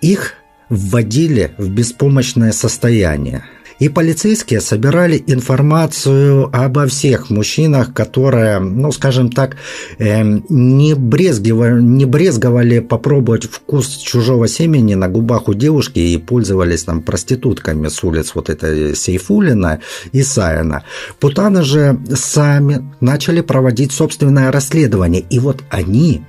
их 0.00 0.34
вводили 0.68 1.54
в 1.58 1.68
беспомощное 1.70 2.52
состояние. 2.52 3.44
И 3.84 3.90
полицейские 3.90 4.62
собирали 4.62 5.22
информацию 5.26 6.48
обо 6.54 6.86
всех 6.86 7.28
мужчинах, 7.28 7.92
которые, 7.92 8.58
ну, 8.58 8.90
скажем 8.92 9.30
так, 9.30 9.56
э, 9.98 10.22
не, 10.48 10.94
брезгивали, 10.94 11.82
не 11.82 12.06
брезговали 12.06 12.78
попробовать 12.78 13.44
вкус 13.44 13.88
чужого 13.98 14.48
семени 14.48 14.94
на 14.94 15.08
губах 15.08 15.48
у 15.48 15.52
девушки 15.52 15.98
и 15.98 16.16
пользовались 16.16 16.84
там 16.84 17.02
проститутками 17.02 17.88
с 17.88 18.02
улиц 18.02 18.32
вот 18.34 18.48
этой 18.48 18.96
Сейфулина 18.96 19.80
и 20.12 20.22
Саяна. 20.22 20.84
Путаны 21.20 21.62
же 21.62 22.00
сами 22.14 22.90
начали 23.02 23.42
проводить 23.42 23.92
собственное 23.92 24.50
расследование, 24.50 25.22
и 25.28 25.38
вот 25.38 25.62
они 25.68 26.22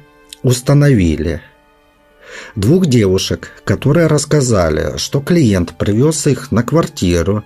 установили– 0.43 1.41
двух 2.55 2.85
девушек, 2.85 3.51
которые 3.63 4.07
рассказали, 4.07 4.97
что 4.97 5.21
клиент 5.21 5.77
привез 5.77 6.27
их 6.27 6.51
на 6.51 6.63
квартиру, 6.63 7.43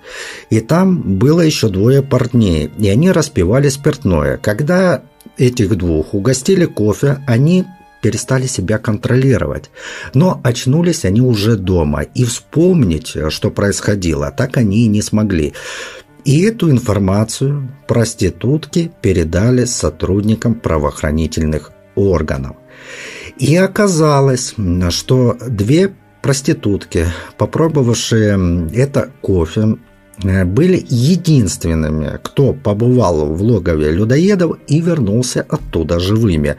и 0.49 0.59
там 0.59 1.17
было 1.17 1.41
еще 1.41 1.69
двое 1.69 2.01
парней, 2.01 2.71
и 2.77 2.89
они 2.89 3.11
распивали 3.11 3.69
спиртное. 3.69 4.37
Когда 4.37 5.03
этих 5.37 5.75
двух 5.75 6.13
угостили 6.13 6.65
кофе, 6.65 7.23
они 7.27 7.65
перестали 8.01 8.47
себя 8.47 8.77
контролировать. 8.77 9.69
Но 10.13 10.39
очнулись 10.43 11.05
они 11.05 11.21
уже 11.21 11.55
дома, 11.55 12.01
и 12.01 12.23
вспомнить, 12.23 13.15
что 13.29 13.51
происходило, 13.51 14.31
так 14.31 14.57
они 14.57 14.85
и 14.85 14.87
не 14.87 15.01
смогли. 15.01 15.53
И 16.25 16.41
эту 16.41 16.69
информацию 16.69 17.71
проститутки 17.87 18.91
передали 19.01 19.65
сотрудникам 19.65 20.55
правоохранительных 20.55 21.71
органов. 21.95 22.57
И 23.39 23.55
оказалось, 23.55 24.53
что 24.89 25.37
две 25.47 25.93
проститутки, 26.21 27.07
попробовавшие 27.37 28.69
это 28.73 29.11
кофе, 29.21 29.77
э, 30.21 30.43
были 30.43 30.85
единственными, 30.89 32.19
кто 32.21 32.51
побывал 32.51 33.33
в 33.33 33.41
логове 33.41 33.91
людоедов 33.91 34.57
и 34.67 34.81
вернулся 34.81 35.45
оттуда 35.47 35.99
живыми. 35.99 36.57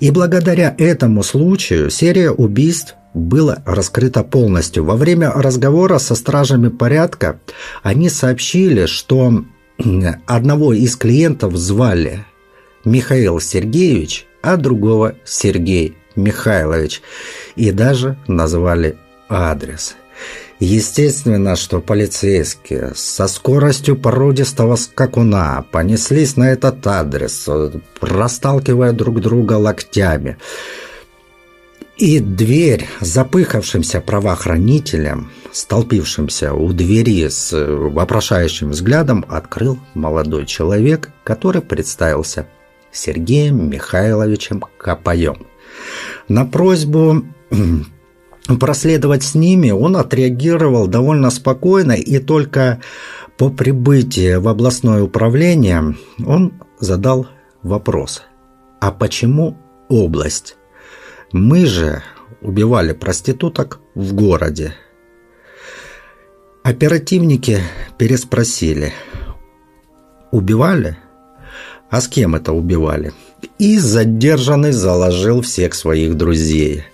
И 0.00 0.10
благодаря 0.10 0.74
этому 0.78 1.22
случаю 1.22 1.90
серия 1.90 2.30
убийств 2.30 2.94
была 3.12 3.62
раскрыта 3.66 4.24
полностью. 4.24 4.84
Во 4.84 4.96
время 4.96 5.30
разговора 5.30 5.98
со 5.98 6.14
стражами 6.14 6.68
порядка 6.68 7.40
они 7.82 8.08
сообщили, 8.08 8.86
что 8.86 9.44
одного 10.26 10.72
из 10.72 10.96
клиентов 10.96 11.56
звали 11.56 12.24
Михаил 12.86 13.38
Сергеевич, 13.38 14.26
а 14.42 14.56
другого 14.56 15.16
Сергей 15.24 15.96
Михайлович, 16.16 17.02
и 17.56 17.70
даже 17.70 18.16
назвали 18.26 18.96
адрес. 19.28 19.96
Естественно, 20.64 21.56
что 21.56 21.80
полицейские 21.80 22.92
со 22.94 23.26
скоростью 23.26 23.96
породистого 23.96 24.76
скакуна 24.76 25.64
понеслись 25.72 26.36
на 26.36 26.52
этот 26.52 26.86
адрес, 26.86 27.48
расталкивая 28.00 28.92
друг 28.92 29.20
друга 29.20 29.54
локтями. 29.54 30.38
И 31.96 32.20
дверь 32.20 32.86
запыхавшимся 33.00 34.00
правоохранителям, 34.00 35.32
столпившимся 35.50 36.54
у 36.54 36.72
двери 36.72 37.28
с 37.28 37.52
вопрошающим 37.52 38.70
взглядом, 38.70 39.24
открыл 39.28 39.80
молодой 39.94 40.46
человек, 40.46 41.10
который 41.24 41.62
представился 41.62 42.46
Сергеем 42.92 43.68
Михайловичем 43.68 44.62
Копаем. 44.78 45.46
На 46.28 46.44
просьбу 46.44 47.24
проследовать 48.60 49.22
с 49.22 49.34
ними 49.34 49.70
он 49.70 49.96
отреагировал 49.96 50.86
довольно 50.86 51.30
спокойно 51.30 51.92
и 51.92 52.18
только 52.18 52.80
по 53.36 53.50
прибытии 53.50 54.36
в 54.36 54.48
областное 54.48 55.02
управление 55.02 55.96
он 56.24 56.52
задал 56.78 57.26
вопрос. 57.62 58.22
А 58.80 58.90
почему 58.92 59.56
область? 59.88 60.56
Мы 61.32 61.66
же 61.66 62.02
убивали 62.40 62.92
проституток 62.92 63.80
в 63.94 64.12
городе. 64.14 64.74
Оперативники 66.62 67.60
переспросили. 67.98 68.92
Убивали? 70.30 70.96
А 71.90 72.00
с 72.00 72.08
кем 72.08 72.34
это 72.34 72.52
убивали? 72.52 73.12
И 73.58 73.78
задержанный 73.78 74.72
заложил 74.72 75.42
всех 75.42 75.74
своих 75.74 76.16
друзей. 76.16 76.84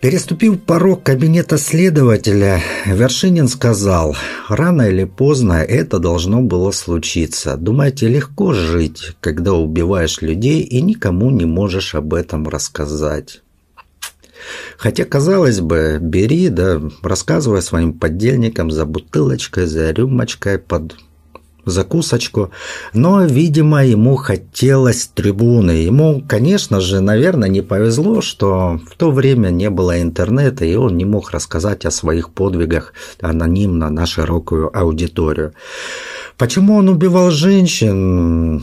Переступив 0.00 0.60
порог 0.60 1.02
кабинета 1.02 1.56
следователя, 1.56 2.62
Вершинин 2.84 3.48
сказал, 3.48 4.14
рано 4.48 4.82
или 4.82 5.04
поздно 5.04 5.54
это 5.54 5.98
должно 5.98 6.42
было 6.42 6.70
случиться. 6.70 7.56
Думаете, 7.56 8.06
легко 8.06 8.52
жить, 8.52 9.16
когда 9.20 9.54
убиваешь 9.54 10.20
людей 10.20 10.60
и 10.60 10.82
никому 10.82 11.30
не 11.30 11.46
можешь 11.46 11.94
об 11.94 12.12
этом 12.12 12.46
рассказать. 12.46 13.40
Хотя, 14.76 15.04
казалось 15.04 15.60
бы, 15.60 15.98
бери, 16.00 16.50
да 16.50 16.80
рассказывай 17.02 17.62
своим 17.62 17.94
подельникам 17.94 18.70
за 18.70 18.84
бутылочкой, 18.84 19.66
за 19.66 19.90
рюмочкой 19.90 20.58
под 20.58 20.94
закусочку, 21.66 22.50
но, 22.94 23.24
видимо, 23.24 23.84
ему 23.84 24.16
хотелось 24.16 25.10
трибуны. 25.12 25.72
Ему, 25.72 26.24
конечно 26.26 26.80
же, 26.80 27.00
наверное, 27.00 27.48
не 27.48 27.60
повезло, 27.60 28.22
что 28.22 28.80
в 28.90 28.96
то 28.96 29.10
время 29.10 29.48
не 29.48 29.68
было 29.68 30.00
интернета, 30.00 30.64
и 30.64 30.74
он 30.76 30.96
не 30.96 31.04
мог 31.04 31.32
рассказать 31.32 31.84
о 31.84 31.90
своих 31.90 32.30
подвигах 32.30 32.94
анонимно 33.20 33.90
на 33.90 34.06
широкую 34.06 34.76
аудиторию. 34.76 35.52
Почему 36.38 36.76
он 36.76 36.88
убивал 36.88 37.30
женщин? 37.30 38.62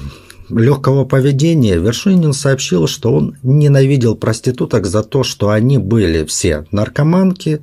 легкого 0.50 1.06
поведения 1.06 1.78
Вершинин 1.78 2.34
сообщил, 2.34 2.88
что 2.88 3.13
он 3.13 3.38
ненавидел 3.44 4.16
проституток 4.16 4.86
за 4.86 5.04
то, 5.04 5.24
что 5.24 5.50
они 5.50 5.78
были 5.78 6.26
все 6.26 6.66
наркоманки 6.72 7.62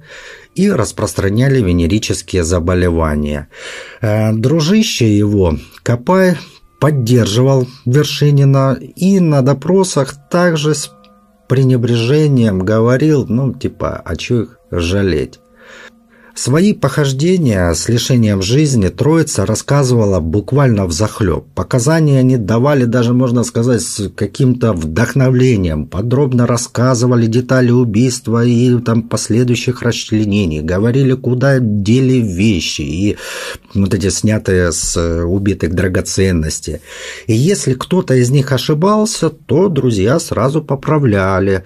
и 0.60 0.70
распространяли 0.70 1.60
венерические 1.62 2.44
заболевания. 2.44 3.48
Э, 4.00 4.32
дружище 4.32 5.16
его, 5.16 5.56
Копай, 5.82 6.36
поддерживал 6.78 7.66
Вершинина 7.86 8.78
и 8.80 9.20
на 9.20 9.42
допросах 9.42 10.14
также 10.30 10.74
с 10.74 10.90
пренебрежением 11.48 12.60
говорил, 12.60 13.26
ну, 13.26 13.54
типа, 13.54 14.02
а 14.04 14.16
чё 14.16 14.42
их 14.42 14.58
жалеть? 14.70 15.40
Свои 16.40 16.72
похождения 16.72 17.70
с 17.74 17.90
лишением 17.90 18.40
жизни 18.40 18.88
троица 18.88 19.44
рассказывала 19.44 20.20
буквально 20.20 20.86
в 20.86 20.92
захлеб. 20.92 21.44
Показания 21.54 22.18
они 22.18 22.38
давали 22.38 22.86
даже, 22.86 23.12
можно 23.12 23.44
сказать, 23.44 23.82
с 23.82 24.08
каким-то 24.08 24.72
вдохновлением. 24.72 25.84
Подробно 25.84 26.46
рассказывали 26.46 27.26
детали 27.26 27.70
убийства 27.70 28.42
и 28.42 28.74
там 28.80 29.02
последующих 29.02 29.82
расчленений. 29.82 30.62
Говорили, 30.62 31.12
куда 31.12 31.58
дели 31.58 32.22
вещи 32.22 32.80
и 32.80 33.18
вот 33.74 33.92
эти 33.92 34.08
снятые 34.08 34.72
с 34.72 34.96
убитых 35.22 35.74
драгоценности. 35.74 36.80
И 37.26 37.34
если 37.34 37.74
кто-то 37.74 38.14
из 38.14 38.30
них 38.30 38.50
ошибался, 38.50 39.28
то 39.28 39.68
друзья 39.68 40.18
сразу 40.18 40.62
поправляли. 40.62 41.64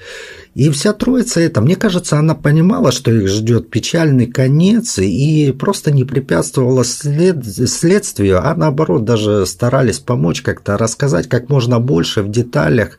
И 0.55 0.71
вся 0.71 0.93
троица 0.93 1.41
это, 1.41 1.61
мне 1.61 1.75
кажется, 1.75 2.17
она 2.19 2.37
понимала, 2.37 2.93
что 2.93 3.11
их 3.11 3.29
ждет 3.29 3.71
печальный 3.71 4.27
конец, 4.27 4.99
и 4.99 5.53
просто 5.53 5.91
не 5.91 6.05
препятствовала 6.05 6.85
след... 6.85 7.45
следствию, 7.45 8.47
а 8.47 8.55
наоборот 8.55 9.05
даже 9.05 9.47
старались 9.47 9.99
помочь 9.99 10.43
как-то 10.43 10.79
рассказать 10.79 11.29
как 11.29 11.49
можно 11.49 11.81
больше 11.81 12.23
в 12.23 12.31
деталях 12.31 12.99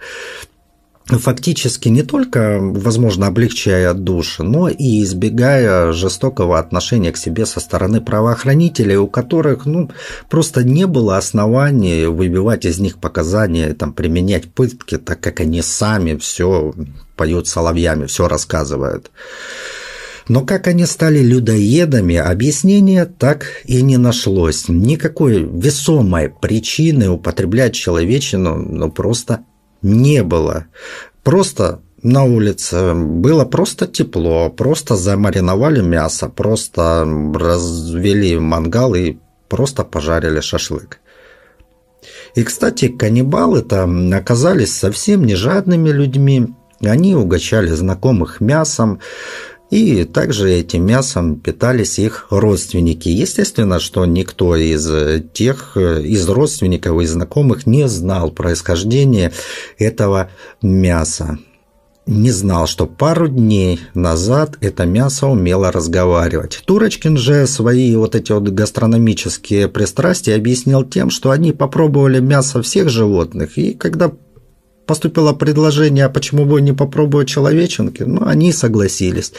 фактически 1.08 1.88
не 1.90 2.02
только, 2.02 2.60
возможно, 2.60 3.28
облегчая 3.28 3.94
душ, 3.94 4.40
но 4.40 4.70
и 4.70 5.04
избегая 5.04 5.92
жестокого 5.94 6.58
отношения 6.58 7.12
к 7.12 7.18
себе 7.18 7.46
со 7.46 7.60
стороны 7.60 8.02
правоохранителей, 8.02 8.96
у 8.96 9.08
которых 9.08 9.66
ну, 9.66 9.92
просто 10.30 10.64
не 10.64 10.88
было 10.88 11.18
оснований 11.18 12.06
выбивать 12.06 12.66
из 12.66 12.80
них 12.80 12.98
показания, 12.98 13.74
там, 13.74 13.94
применять 13.94 14.52
пытки, 14.52 14.98
так 14.98 15.20
как 15.20 15.42
они 15.42 15.62
сами 15.62 16.16
все 16.16 16.74
поют 17.16 17.48
соловьями, 17.48 18.08
все 18.08 18.28
рассказывают. 18.28 19.12
Но 20.28 20.42
как 20.42 20.66
они 20.66 20.88
стали 20.88 21.20
людоедами, 21.20 22.16
объяснения 22.16 23.06
так 23.06 23.46
и 23.66 23.84
не 23.84 23.98
нашлось. 23.98 24.68
Никакой 24.68 25.44
весомой 25.44 26.30
причины 26.30 27.10
употреблять 27.10 27.76
человечину 27.76 28.56
ну, 28.56 28.92
просто 28.92 29.46
не 29.86 30.24
было. 30.24 30.66
Просто 31.24 31.82
на 32.02 32.24
улице 32.24 32.94
было 32.94 33.46
просто 33.46 33.88
тепло, 33.88 34.50
просто 34.50 34.96
замариновали 34.96 35.82
мясо, 35.82 36.28
просто 36.28 37.08
развели 37.34 38.38
мангал 38.38 38.96
и 38.96 39.18
просто 39.48 39.84
пожарили 39.84 40.40
шашлык. 40.40 41.00
И, 42.36 42.44
кстати, 42.44 42.88
каннибалы-то 42.90 43.90
оказались 44.14 44.76
совсем 44.76 45.24
не 45.24 45.36
жадными 45.36 45.90
людьми. 45.90 46.48
Они 46.82 47.16
угощали 47.16 47.70
знакомых 47.70 48.42
мясом, 48.42 49.00
и 49.70 50.04
также 50.04 50.52
этим 50.52 50.86
мясом 50.86 51.40
питались 51.40 52.00
их 52.00 52.28
родственники. 52.30 53.10
Естественно, 53.10 53.80
что 53.80 54.06
никто 54.06 54.56
из 54.56 54.88
тех, 55.34 55.76
из 55.78 56.28
родственников 56.30 57.02
и 57.02 57.06
знакомых 57.06 57.66
не 57.66 57.88
знал 57.88 58.32
происхождения 58.32 59.32
этого 59.78 60.30
мяса 60.62 61.40
не 62.08 62.32
знал, 62.32 62.68
что 62.68 62.86
пару 62.86 63.28
дней 63.28 63.80
назад 63.94 64.58
это 64.62 64.86
мясо 64.86 65.28
умело 65.28 65.72
разговаривать. 65.72 66.62
Турочкин 66.66 67.18
же 67.18 67.48
свои 67.48 67.96
вот 67.96 68.16
эти 68.16 68.32
вот 68.32 68.44
гастрономические 68.44 69.68
пристрастия 69.68 70.36
объяснил 70.36 70.84
тем, 70.84 71.10
что 71.10 71.32
они 71.32 71.52
попробовали 71.52 72.20
мясо 72.20 72.62
всех 72.62 72.90
животных, 72.90 73.58
и 73.58 73.74
когда 73.74 74.12
поступило 74.86 75.34
предложение, 75.34 76.06
а 76.06 76.10
почему 76.10 76.46
бы 76.46 76.62
не 76.62 76.74
попробовать 76.74 77.28
человеченки, 77.28 78.04
ну, 78.04 78.26
они 78.26 78.52
согласились. 78.52 79.34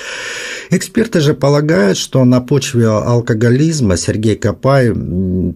Эксперты 0.70 1.20
же 1.20 1.34
полагают, 1.34 1.98
что 1.98 2.24
на 2.24 2.40
почве 2.40 2.88
алкоголизма 2.88 3.96
Сергей 3.96 4.36
Копай 4.36 4.92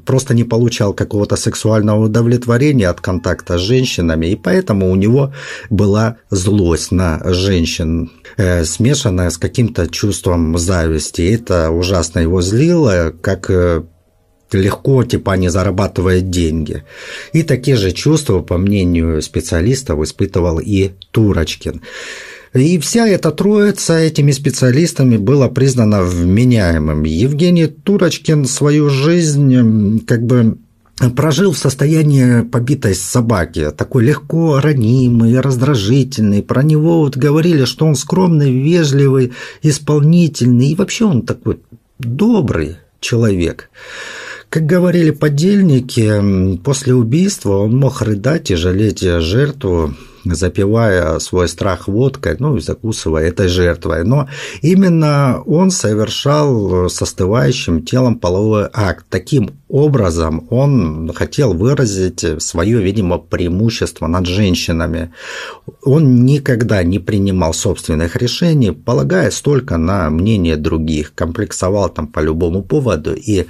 просто 0.06 0.34
не 0.34 0.44
получал 0.44 0.94
какого-то 0.94 1.36
сексуального 1.36 2.04
удовлетворения 2.04 2.88
от 2.88 3.00
контакта 3.00 3.58
с 3.58 3.60
женщинами, 3.60 4.26
и 4.26 4.36
поэтому 4.36 4.90
у 4.90 4.96
него 4.96 5.32
была 5.68 6.16
злость 6.30 6.92
на 6.92 7.20
женщин, 7.32 8.10
э, 8.36 8.64
смешанная 8.64 9.30
с 9.30 9.38
каким-то 9.38 9.88
чувством 9.88 10.58
зависти. 10.58 11.22
Это 11.22 11.70
ужасно 11.70 12.20
его 12.20 12.42
злило, 12.42 13.12
как 13.20 13.50
э, 13.50 13.82
легко, 14.52 15.04
типа, 15.04 15.36
не 15.36 15.50
зарабатывает 15.50 16.30
деньги. 16.30 16.84
И 17.32 17.42
такие 17.42 17.76
же 17.76 17.92
чувства, 17.92 18.40
по 18.40 18.58
мнению 18.58 19.22
специалистов, 19.22 20.02
испытывал 20.02 20.60
и 20.60 20.90
Турочкин. 21.10 21.82
И 22.54 22.78
вся 22.78 23.06
эта 23.06 23.30
троица 23.30 23.98
этими 23.98 24.32
специалистами 24.32 25.16
была 25.16 25.48
признана 25.48 26.02
вменяемым. 26.02 27.04
Евгений 27.04 27.66
Турочкин 27.66 28.44
свою 28.46 28.90
жизнь 28.90 30.04
как 30.04 30.22
бы 30.24 30.58
прожил 31.14 31.52
в 31.52 31.58
состоянии 31.58 32.42
побитой 32.42 32.94
собаки, 32.94 33.70
такой 33.70 34.04
легко 34.04 34.60
ранимый, 34.60 35.40
раздражительный. 35.40 36.42
Про 36.42 36.62
него 36.62 36.98
вот 37.00 37.16
говорили, 37.16 37.64
что 37.64 37.86
он 37.86 37.94
скромный, 37.94 38.52
вежливый, 38.52 39.32
исполнительный, 39.62 40.70
и 40.70 40.74
вообще 40.74 41.04
он 41.04 41.22
такой 41.22 41.60
добрый 41.98 42.76
человек. 43.00 43.70
Как 44.50 44.66
говорили 44.66 45.12
подельники, 45.12 46.56
после 46.64 46.92
убийства 46.92 47.58
он 47.58 47.76
мог 47.76 48.02
рыдать 48.02 48.50
и 48.50 48.56
жалеть 48.56 48.98
жертву, 48.98 49.94
запивая 50.24 51.20
свой 51.20 51.48
страх 51.48 51.86
водкой, 51.86 52.34
ну 52.40 52.56
и 52.56 52.60
закусывая 52.60 53.28
этой 53.28 53.46
жертвой. 53.46 54.02
Но 54.04 54.28
именно 54.60 55.40
он 55.46 55.70
совершал 55.70 56.90
с 56.90 57.00
остывающим 57.00 57.84
телом 57.84 58.18
половой 58.18 58.68
акт. 58.72 59.06
Таким 59.08 59.50
образом 59.68 60.48
он 60.50 61.12
хотел 61.14 61.54
выразить 61.54 62.42
свое, 62.42 62.82
видимо, 62.82 63.18
преимущество 63.18 64.08
над 64.08 64.26
женщинами. 64.26 65.12
Он 65.84 66.24
никогда 66.24 66.82
не 66.82 66.98
принимал 66.98 67.54
собственных 67.54 68.16
решений, 68.16 68.72
полагаясь 68.72 69.40
только 69.40 69.76
на 69.76 70.10
мнение 70.10 70.56
других, 70.56 71.14
комплексовал 71.14 71.88
там 71.88 72.08
по 72.08 72.18
любому 72.18 72.62
поводу 72.64 73.14
и 73.14 73.46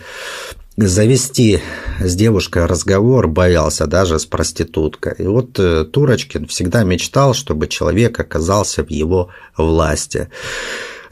завести 0.88 1.60
с 2.00 2.14
девушкой 2.14 2.66
разговор 2.66 3.28
боялся 3.28 3.86
даже 3.86 4.18
с 4.18 4.26
проституткой. 4.26 5.14
И 5.18 5.26
вот 5.26 5.58
э, 5.58 5.84
Турочкин 5.84 6.46
всегда 6.46 6.84
мечтал, 6.84 7.34
чтобы 7.34 7.68
человек 7.68 8.18
оказался 8.18 8.84
в 8.84 8.90
его 8.90 9.28
власти. 9.56 10.28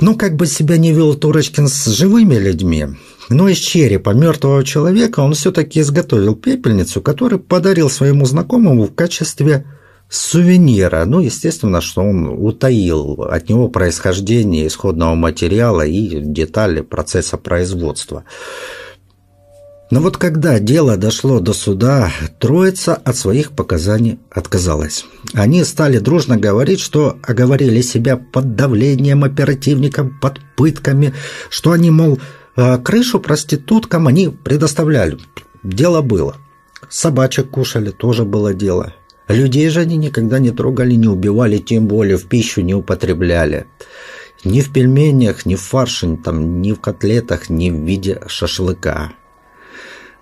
Ну, 0.00 0.16
как 0.16 0.36
бы 0.36 0.46
себя 0.46 0.76
не 0.76 0.92
вел 0.92 1.14
Турочкин 1.14 1.68
с 1.68 1.86
живыми 1.86 2.36
людьми, 2.36 2.86
но 3.28 3.48
из 3.48 3.58
черепа 3.58 4.10
мертвого 4.10 4.64
человека 4.64 5.20
он 5.20 5.34
все-таки 5.34 5.80
изготовил 5.80 6.36
пепельницу, 6.36 7.00
которую 7.00 7.40
подарил 7.40 7.90
своему 7.90 8.24
знакомому 8.24 8.84
в 8.84 8.94
качестве 8.94 9.64
сувенира. 10.08 11.04
Ну, 11.04 11.20
естественно, 11.20 11.80
что 11.80 12.02
он 12.02 12.28
утаил 12.28 13.22
от 13.22 13.48
него 13.48 13.68
происхождение 13.68 14.66
исходного 14.66 15.14
материала 15.14 15.84
и 15.84 16.20
детали 16.20 16.80
процесса 16.80 17.36
производства. 17.36 18.24
Но 19.90 20.00
вот 20.00 20.18
когда 20.18 20.58
дело 20.58 20.96
дошло 20.98 21.40
до 21.40 21.54
суда, 21.54 22.10
троица 22.38 22.94
от 22.94 23.16
своих 23.16 23.52
показаний 23.52 24.18
отказалась. 24.30 25.06
Они 25.32 25.64
стали 25.64 25.98
дружно 25.98 26.36
говорить, 26.36 26.80
что 26.80 27.18
оговорили 27.22 27.80
себя 27.80 28.18
под 28.18 28.54
давлением 28.54 29.24
оперативников, 29.24 30.08
под 30.20 30.40
пытками, 30.56 31.14
что 31.48 31.72
они, 31.72 31.90
мол, 31.90 32.20
«А 32.54 32.76
крышу 32.76 33.20
проституткам 33.20 34.08
они 34.08 34.28
предоставляли. 34.28 35.18
Дело 35.62 36.02
было. 36.02 36.36
Собачек 36.90 37.50
кушали, 37.50 37.90
тоже 37.90 38.24
было 38.24 38.52
дело. 38.52 38.94
Людей 39.28 39.68
же 39.68 39.80
они 39.80 39.96
никогда 39.96 40.38
не 40.38 40.50
трогали, 40.50 40.94
не 40.94 41.06
убивали, 41.06 41.58
тем 41.58 41.86
более 41.86 42.16
в 42.16 42.26
пищу 42.26 42.60
не 42.62 42.74
употребляли. 42.74 43.66
Ни 44.44 44.60
в 44.60 44.72
пельменях, 44.72 45.46
ни 45.46 45.54
в 45.54 45.60
фарше, 45.60 46.16
там, 46.16 46.60
ни 46.60 46.72
в 46.72 46.80
котлетах, 46.80 47.48
ни 47.48 47.70
в 47.70 47.84
виде 47.84 48.20
шашлыка. 48.26 49.12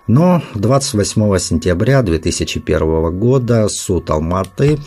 Но 0.07 0.41
28 0.55 1.37
сентября 1.37 2.01
2001 2.01 3.19
года 3.19 3.67
суд 3.67 4.09
Алматы 4.09 4.79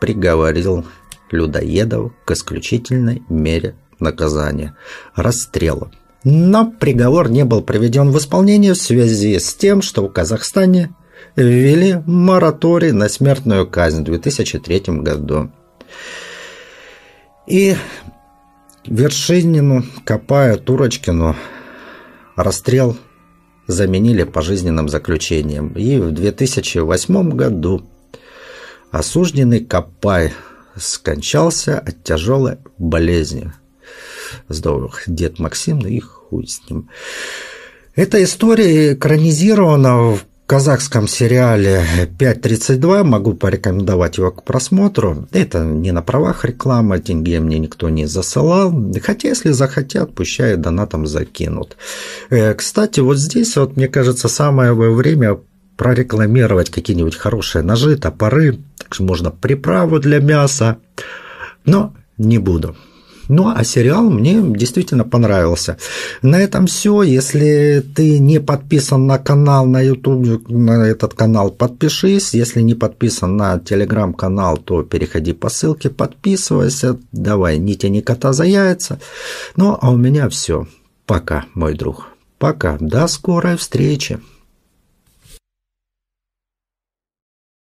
приговорил 0.00 0.86
людоедов 1.30 2.12
к 2.24 2.30
исключительной 2.30 3.22
мере 3.28 3.74
наказания– 4.00 4.74
расстрелу. 5.14 5.90
Но 6.24 6.72
приговор 6.72 7.28
не 7.28 7.44
был 7.44 7.60
приведен 7.60 8.10
в 8.10 8.16
исполнение 8.16 8.72
в 8.72 8.78
связи 8.78 9.38
с 9.38 9.54
тем, 9.54 9.82
что 9.82 10.02
в 10.06 10.10
Казахстане 10.10 10.94
ввели 11.36 12.02
мораторий 12.06 12.92
на 12.92 13.10
смертную 13.10 13.68
казнь 13.68 14.00
в 14.00 14.04
2003 14.04 14.82
году. 15.00 15.50
И 17.46 17.76
Вершинину, 18.86 19.84
Копая, 20.06 20.56
Турочкину 20.56 21.36
расстрел 22.36 22.96
заменили 23.66 24.24
пожизненным 24.24 24.88
заключением. 24.88 25.68
И 25.68 25.98
в 25.98 26.12
2008 26.12 27.30
году 27.30 27.88
осужденный 28.90 29.64
Капай 29.64 30.32
скончался 30.76 31.78
от 31.78 32.02
тяжелой 32.02 32.58
болезни. 32.78 33.52
Здорово, 34.48 34.92
дед 35.06 35.38
Максим, 35.38 35.78
ну 35.78 35.88
и 35.88 36.00
хуй 36.00 36.46
с 36.46 36.68
ним. 36.68 36.88
Эта 37.94 38.22
история 38.22 38.94
экранизирована 38.94 40.14
в 40.14 40.24
казахском 40.46 41.08
сериале 41.08 41.84
5.32, 42.18 43.02
могу 43.02 43.34
порекомендовать 43.34 44.18
его 44.18 44.30
к 44.30 44.44
просмотру. 44.44 45.26
Это 45.32 45.64
не 45.64 45.92
на 45.92 46.02
правах 46.02 46.44
рекламы, 46.44 47.00
деньги 47.00 47.36
мне 47.38 47.58
никто 47.58 47.88
не 47.88 48.06
засылал. 48.06 48.72
Хотя, 49.02 49.28
если 49.28 49.50
захотят, 49.50 50.14
пущай 50.14 50.56
донатом 50.56 51.06
закинут. 51.06 51.76
Э, 52.30 52.54
кстати, 52.54 53.00
вот 53.00 53.16
здесь, 53.16 53.56
вот, 53.56 53.76
мне 53.76 53.88
кажется, 53.88 54.28
самое 54.28 54.72
время 54.72 55.38
прорекламировать 55.76 56.70
какие-нибудь 56.70 57.16
хорошие 57.16 57.62
ножи, 57.62 57.96
топоры. 57.96 58.58
Также 58.78 59.02
можно 59.02 59.30
приправу 59.30 59.98
для 59.98 60.20
мяса. 60.20 60.78
Но 61.64 61.94
не 62.18 62.38
буду. 62.38 62.76
Ну, 63.28 63.52
а 63.54 63.64
сериал 63.64 64.10
мне 64.10 64.40
действительно 64.42 65.04
понравился. 65.04 65.78
На 66.22 66.40
этом 66.40 66.66
все. 66.66 67.02
Если 67.02 67.84
ты 67.94 68.18
не 68.18 68.40
подписан 68.40 69.06
на 69.06 69.18
канал 69.18 69.66
на 69.66 69.80
YouTube, 69.80 70.48
на 70.48 70.86
этот 70.86 71.14
канал, 71.14 71.50
подпишись. 71.50 72.34
Если 72.34 72.60
не 72.60 72.74
подписан 72.74 73.36
на 73.36 73.58
телеграм-канал, 73.58 74.58
то 74.58 74.82
переходи 74.82 75.32
по 75.32 75.48
ссылке, 75.48 75.90
подписывайся. 75.90 76.98
Давай, 77.12 77.58
не 77.58 77.76
тяни 77.76 78.02
кота 78.02 78.32
за 78.32 78.44
яйца. 78.44 79.00
Ну, 79.56 79.78
а 79.80 79.90
у 79.90 79.96
меня 79.96 80.28
все. 80.28 80.66
Пока, 81.06 81.44
мой 81.54 81.74
друг. 81.74 82.08
Пока. 82.38 82.76
До 82.80 83.06
скорой 83.06 83.56
встречи. 83.56 84.18